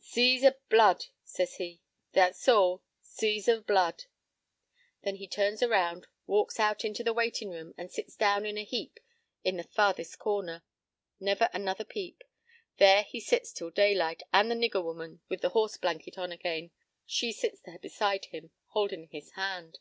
p> 0.00 0.04
"'Seas 0.38 0.44
o' 0.44 0.54
blood,' 0.68 1.06
says 1.24 1.56
he. 1.56 1.80
That's 2.12 2.46
all. 2.46 2.84
'Seas 3.02 3.48
o' 3.48 3.60
blood!' 3.60 4.04
"Then 5.02 5.16
he 5.16 5.26
turns 5.26 5.60
around, 5.60 6.06
walks 6.24 6.60
out 6.60 6.84
into 6.84 7.02
the 7.02 7.12
waitin' 7.12 7.50
room, 7.50 7.74
and 7.76 7.90
sits 7.90 8.14
down 8.14 8.46
in 8.46 8.56
a 8.56 8.62
heap 8.62 9.00
in 9.42 9.56
the 9.56 9.64
farthest 9.64 10.16
corner. 10.20 10.62
Never 11.18 11.50
another 11.52 11.84
peep. 11.84 12.22
There 12.76 13.02
he 13.02 13.18
sits 13.18 13.52
till 13.52 13.70
daylight, 13.70 14.22
and 14.32 14.48
the 14.48 14.54
nigger 14.54 14.84
woman, 14.84 15.20
with 15.28 15.40
the 15.40 15.48
horse 15.48 15.76
blanket 15.76 16.16
on 16.16 16.30
again, 16.30 16.70
she 17.04 17.32
sits 17.32 17.58
there 17.62 17.80
beside 17.80 18.26
him, 18.26 18.52
holdin' 18.66 19.08
his 19.10 19.32
hand. 19.32 19.80